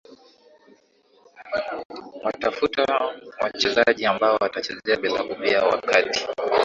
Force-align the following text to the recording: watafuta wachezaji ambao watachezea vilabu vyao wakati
watafuta 2.23 3.03
wachezaji 3.41 4.05
ambao 4.05 4.37
watachezea 4.41 4.95
vilabu 4.95 5.33
vyao 5.35 5.69
wakati 5.69 6.27